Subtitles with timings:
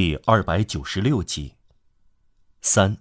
[0.00, 1.54] 第二百九十六集。
[2.62, 2.98] 三，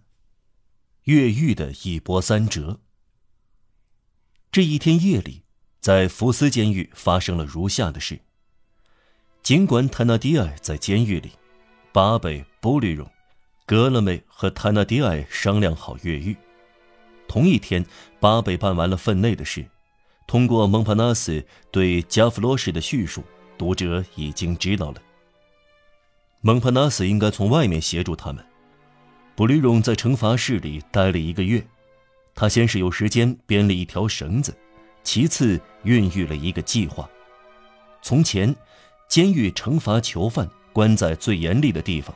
[1.04, 2.80] 越狱的一波三折。
[4.52, 5.44] 这一天夜里，
[5.80, 8.22] 在福斯监狱发生了如下的事。
[9.44, 11.34] 尽管坦纳迪埃在监狱里，
[11.92, 13.08] 巴贝、布吕荣、
[13.68, 16.36] 格勒梅和坦纳迪埃商量好越狱。
[17.28, 17.86] 同一天，
[18.20, 19.64] 巴贝办完了分内的事，
[20.26, 23.24] 通过蒙帕纳斯对加弗罗什的叙述，
[23.56, 25.04] 读者已经知道了。
[26.42, 28.46] 蒙帕纳斯应该从外面协助他们。
[29.36, 31.66] 布吕荣在惩罚室里待了一个月，
[32.34, 34.56] 他先是有时间编了一条绳子，
[35.04, 37.10] 其次孕育了一个计划。
[38.02, 38.56] 从前，
[39.08, 42.16] 监狱惩罚囚犯关在最严厉的地方，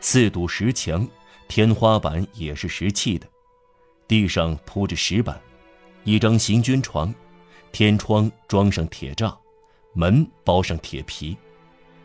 [0.00, 1.06] 四堵石墙，
[1.48, 3.26] 天花板也是石砌的，
[4.06, 5.40] 地上铺着石板，
[6.04, 7.12] 一张行军床，
[7.72, 9.36] 天窗装上铁栅，
[9.92, 11.36] 门包上铁皮，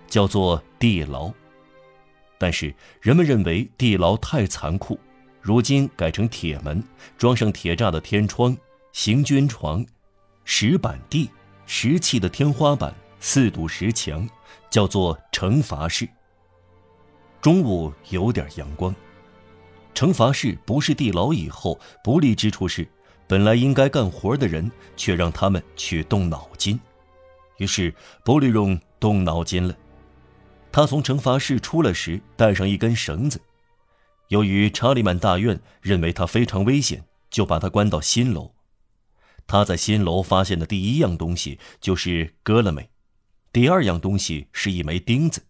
[0.08, 1.32] 叫做地牢。
[2.42, 5.00] 但是人们认为地牢太残酷，
[5.42, 6.84] 如今改成铁门，
[7.16, 8.58] 装上铁栅的天窗、
[8.94, 9.86] 行军床、
[10.44, 11.30] 石板地、
[11.68, 14.28] 石砌的天花板、四堵石墙，
[14.72, 16.10] 叫做惩罚室。
[17.40, 18.96] 中午有点阳光。
[19.94, 22.88] 惩罚室不是地牢以后不利之处是，
[23.28, 26.80] 本来应该干活的人却让他们去动脑筋，
[27.58, 27.94] 于是
[28.26, 29.76] 波利荣动脑筋了。
[30.72, 33.42] 他从惩罚室出来时带上一根绳子，
[34.30, 38.54] 由于查理曼大院认为他非常危险，就把他关到新楼。
[39.48, 42.90] 他在新楼发现的第一样东西就是戈勒美，
[43.52, 45.44] 第二样东西是一枚钉子。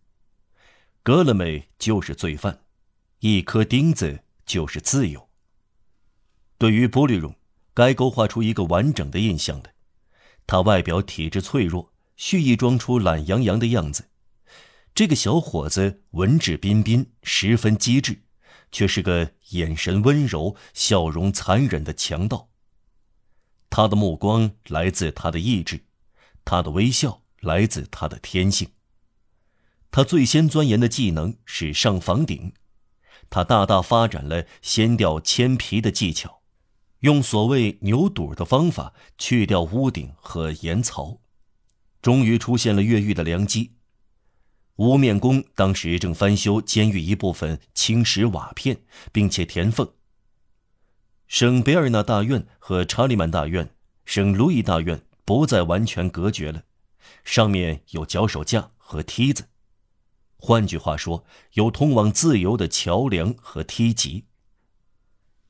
[1.04, 2.62] 戈勒美就是罪犯，
[3.20, 5.30] 一颗钉子就是自由。
[6.58, 7.36] 对于波利荣，
[7.76, 9.72] 该勾画出一个完整的印象的。
[10.48, 14.06] 他外表体质脆弱，蓄意装出懒洋洋的样子。
[14.94, 18.24] 这个小伙子文质彬彬，十分机智，
[18.72, 22.50] 却是个眼神温柔、笑容残忍的强盗。
[23.70, 25.86] 他的目光来自他的意志，
[26.44, 28.70] 他的微笑来自他的天性。
[29.92, 32.54] 他最先钻研的技能是上房顶，
[33.30, 36.42] 他大大发展了掀掉铅皮的技巧，
[37.00, 41.22] 用所谓牛肚的方法去掉屋顶和檐槽，
[42.02, 43.76] 终于出现了越狱的良机。
[44.82, 48.82] 无面工当时正翻修监狱一部分青石瓦片，
[49.12, 49.94] 并且填缝。
[51.28, 53.76] 圣贝尔纳大院和查理曼大院、
[54.06, 56.64] 圣路易大院不再完全隔绝了，
[57.24, 59.50] 上面有脚手架和梯子，
[60.38, 64.26] 换句话说，有通往自由的桥梁和梯级。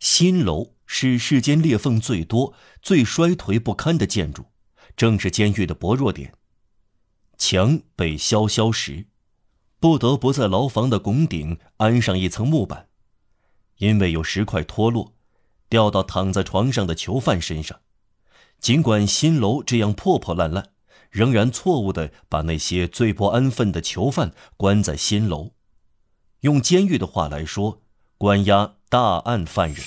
[0.02, 4.48] 新楼是世间裂缝最多、最衰颓不堪的建筑，
[4.98, 6.34] 正是监狱的薄弱点。
[7.38, 9.06] 墙被削削蚀。
[9.82, 12.88] 不得不在牢房的拱顶安上一层木板，
[13.80, 15.16] 因为有石块脱落，
[15.70, 17.80] 掉到躺在床上的囚犯身上。
[18.60, 20.70] 尽管新楼这样破破烂烂，
[21.10, 25.54] 仍然错误地把那些最不安分的囚犯关在新楼。
[26.42, 27.82] 用监狱的话来说，
[28.20, 29.84] 关押大案犯人。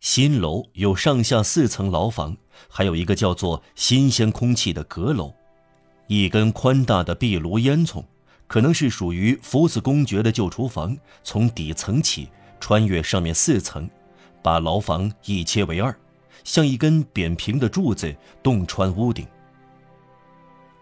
[0.00, 5.34] 新楼有上下四层牢房，还有一个叫做“新鲜空气”的阁楼，
[6.06, 8.02] 一根宽大的壁炉烟囱。
[8.50, 12.28] 可能是属于福斯公爵的旧厨房，从底层起，
[12.58, 13.88] 穿越上面四层，
[14.42, 15.96] 把牢房一切为二，
[16.42, 18.12] 像一根扁平的柱子
[18.42, 19.24] 洞穿屋顶。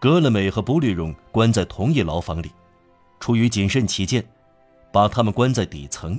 [0.00, 2.50] 格勒美和布吕荣关在同一牢房里，
[3.20, 4.26] 出于谨慎起见，
[4.90, 6.18] 把他们关在底层，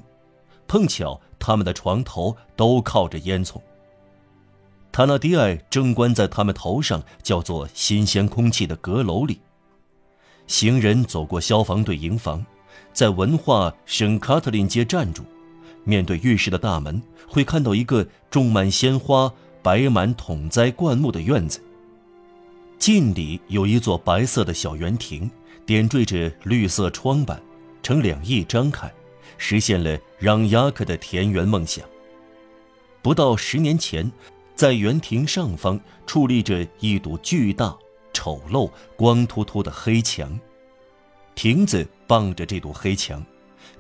[0.68, 3.60] 碰巧他们的床头都靠着烟囱。
[4.92, 9.42] 塔纳迪埃正关在他们头上叫做新鲜空气的阁楼里。
[10.50, 12.44] 行人走过消防队营房，
[12.92, 15.24] 在文化圣卡特琳街站住，
[15.84, 21.62] 面对浴室的大门，会看到一个种满鲜花、摆满桶栽灌木的院子。
[22.80, 25.30] 近里有一座白色的小圆亭，
[25.68, 27.40] 点缀着绿色窗板，
[27.84, 28.92] 呈两翼张开，
[29.38, 31.86] 实现了让雅克的田园梦想。
[33.04, 34.12] 不到十年前，
[34.56, 37.78] 在园亭上方矗立着一堵巨大。
[38.13, 40.39] 丑陋、光秃秃的黑墙，
[41.35, 43.23] 亭子傍着这堵黑墙，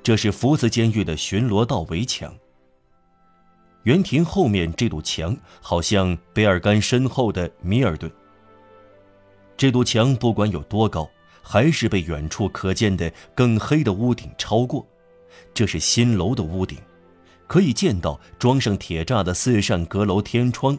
[0.01, 2.33] 这是福斯监狱的巡逻道围墙。
[3.83, 8.11] 园亭后面这堵墙好像贝尔干身后的米尔顿。
[9.57, 11.09] 这堵墙不管有多高，
[11.41, 14.85] 还是被远处可见的更黑的屋顶超过。
[15.53, 16.77] 这是新楼的屋顶，
[17.47, 20.77] 可以见到装上铁栅的四扇阁楼天窗，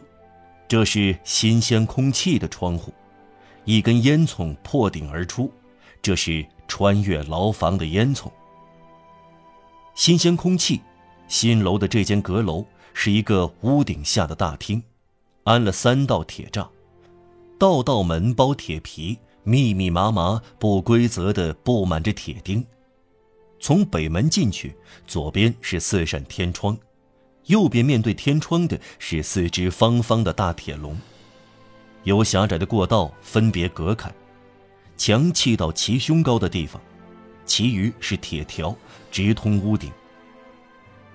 [0.67, 2.93] 这是新鲜空气的窗户。
[3.65, 5.51] 一根烟囱破顶而出，
[6.01, 8.31] 这是穿越牢房的烟囱。
[9.93, 10.81] 新鲜空气，
[11.27, 14.81] 新楼的这间阁楼是一个屋顶下的大厅，
[15.43, 16.67] 安了三道铁栅，
[17.59, 22.65] 道道门包铁皮，密密麻麻、不规则的布满着铁钉。
[23.59, 24.75] 从北门进去，
[25.05, 26.75] 左边是四扇天窗，
[27.45, 30.97] 右边面对天窗的是四只方方的大铁笼，
[32.03, 34.11] 由狭窄的过道分别隔开，
[34.97, 36.81] 墙砌到齐胸高的地方，
[37.45, 38.75] 其余是铁条
[39.11, 39.91] 直通屋顶。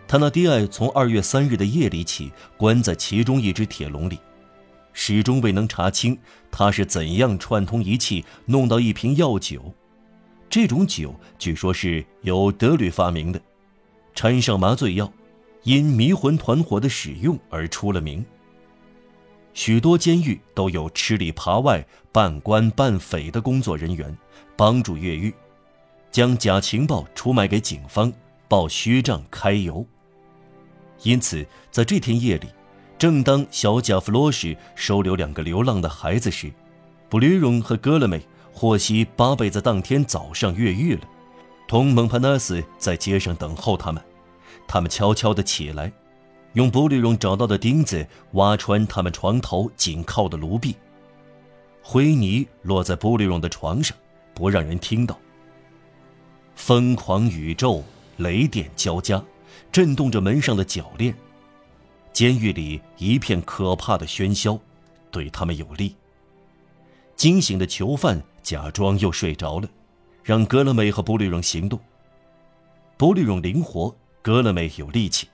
[0.09, 4.19] 他那低爱从二月三日的夜里起关在其中一只铁笼里，
[4.93, 6.17] 始终未能查清
[6.51, 9.75] 他是怎样串通一气弄到一瓶药酒。
[10.49, 13.41] 这种酒据说是由德吕发明的，
[14.15, 15.13] 掺上麻醉药，
[15.65, 18.25] 因迷魂团伙的使用而出了名。
[19.57, 21.83] 许多监狱都有吃里扒外、
[22.13, 24.15] 半官半匪的工作人员，
[24.55, 25.35] 帮助越狱，
[26.11, 28.13] 将假情报出卖给警方，
[28.49, 29.85] 报虚账开油。
[31.03, 32.49] 因此，在这天夜里，
[32.99, 36.53] 正当小贾弗罗什收留两个流浪的孩子时，
[37.09, 38.21] 布吕荣和格勒梅。
[38.53, 41.03] 获悉巴贝在当天早上越狱了，
[41.69, 44.03] 同蒙帕纳斯在街上等候他们。
[44.67, 45.93] 他们悄悄地起来，
[46.57, 50.75] 用布吕荣找到的钉子挖穿他们床头紧靠的炉壁。
[51.83, 53.95] 灰泥落在布吕荣的床上，
[54.35, 55.19] 不让人听到。
[56.55, 57.85] 疯狂宇宙，
[58.17, 59.23] 雷电交加，
[59.71, 61.15] 震动着门上的铰链。
[62.11, 64.59] 监狱里一片可怕的喧嚣，
[65.11, 65.95] 对他们有利。
[67.17, 68.21] 惊醒的囚犯。
[68.43, 69.69] 假装又睡着了，
[70.23, 71.81] 让格勒美和布吕荣行动。
[72.97, 73.93] 布吕荣灵活，
[74.23, 75.29] 格勒美有力气。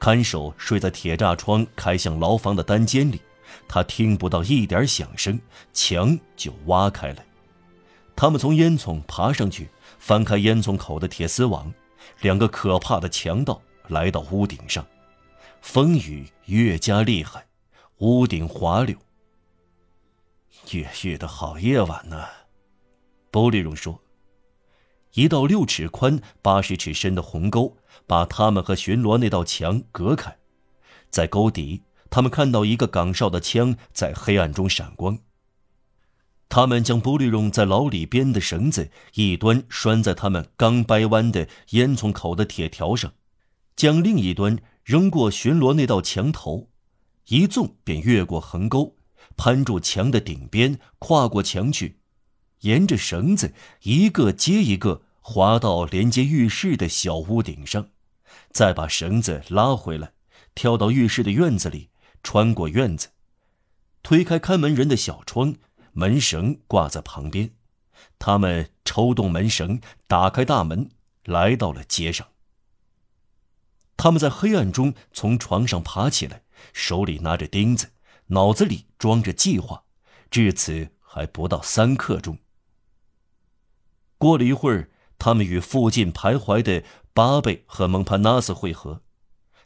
[0.00, 3.20] 看守睡在铁栅窗开向牢房的单间里，
[3.68, 5.38] 他听不到一点响声，
[5.74, 7.22] 墙就挖开了。
[8.16, 9.68] 他们从烟囱爬上去，
[9.98, 11.72] 翻开烟囱口的铁丝网，
[12.22, 14.84] 两个可怕的强盗来到屋顶上。
[15.60, 17.46] 风雨越加厉害，
[17.98, 18.96] 屋顶滑溜。
[20.70, 22.24] 越狱的好夜晚呢，
[23.30, 24.00] 波利荣说。
[25.12, 27.76] 一道六尺宽、八十尺深的鸿沟
[28.06, 30.36] 把他们和巡逻那道墙隔开，
[31.10, 35.18] 在沟底，他们看到一个岗哨的枪在黑暗中闪光。
[36.48, 43.12] 他们将波利荣在牢里编的绳子一端拴在他们刚掰弯的烟囱口的铁条上，
[43.76, 46.68] 将另一端扔过巡逻那道墙头，
[47.28, 48.96] 一纵便越过横沟。
[49.36, 52.00] 攀住墙的顶边，跨过墙去，
[52.62, 57.90] 沿着绳子一个接一个滑到连接浴室的小屋顶上，
[58.50, 60.12] 再把绳子拉回来，
[60.56, 61.90] 跳到浴室的院子里，
[62.20, 63.10] 穿过院子，
[64.02, 65.54] 推开看门人的小窗，
[65.92, 67.52] 门绳挂在旁边，
[68.18, 70.90] 他们抽动门绳，打开大门，
[71.22, 72.26] 来到了街上。
[73.96, 76.42] 他们在黑暗中从床上爬起来，
[76.72, 77.90] 手里拿着钉子。
[78.26, 79.84] 脑子里装着计划，
[80.28, 82.38] 至此还不到三刻钟。
[84.18, 86.82] 过了一会儿，他们与附近徘徊的
[87.12, 89.02] 巴贝和蒙帕纳斯会合。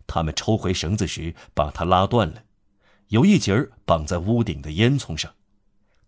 [0.07, 2.43] 他们抽回绳子时，把它拉断了，
[3.09, 5.33] 有一节儿绑在屋顶的烟囱上。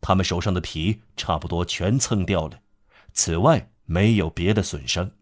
[0.00, 2.58] 他们手上的皮差不多全蹭掉了，
[3.12, 5.12] 此外没有别的损伤。